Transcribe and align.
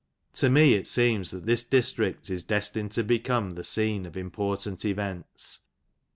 To 0.37 0.49
me 0.49 0.73
it 0.73 0.87
seems 0.87 1.29
that 1.29 1.45
this 1.45 1.63
district 1.63 2.31
is 2.31 2.41
destined 2.41 2.91
to 2.93 3.03
become 3.03 3.51
the 3.53 3.63
scene 3.63 4.07
of 4.07 4.17
important 4.17 4.83
events. 4.83 5.59